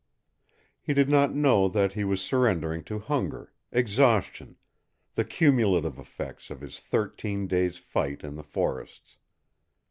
[0.81, 4.55] He did not know that he was surrendering to hunger, exhaustion,
[5.13, 9.17] the cumulative effects of his thirteen days' fight in the forests.